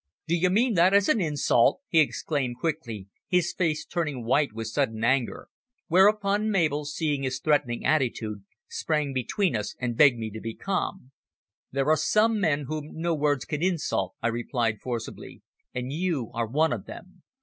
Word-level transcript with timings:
"Do 0.27 0.35
you 0.35 0.49
mean 0.49 0.73
that 0.73 0.95
as 0.95 1.07
an 1.09 1.21
insult?" 1.21 1.79
he 1.87 1.99
exclaimed 1.99 2.55
quickly, 2.59 3.07
his 3.27 3.53
face 3.53 3.85
turning 3.85 4.25
white 4.25 4.51
with 4.51 4.65
sudden 4.65 5.03
anger, 5.03 5.47
whereupon 5.89 6.49
Mabel, 6.49 6.85
seeing 6.85 7.21
his 7.21 7.37
threatening 7.39 7.85
attitude, 7.85 8.43
sprang 8.67 9.13
between 9.13 9.55
us 9.55 9.75
and 9.79 9.95
begged 9.95 10.17
me 10.17 10.31
to 10.31 10.41
be 10.41 10.55
calm. 10.55 11.11
"There 11.71 11.87
are 11.87 11.95
some 11.97 12.39
men 12.39 12.61
whom 12.63 12.93
no 12.99 13.13
words 13.13 13.45
can 13.45 13.61
insult," 13.61 14.15
I 14.23 14.29
replied 14.29 14.79
forcibly. 14.79 15.43
"And 15.71 15.93
you 15.93 16.31
are 16.33 16.47
one 16.47 16.73
of 16.73 16.85
them." 16.87 17.21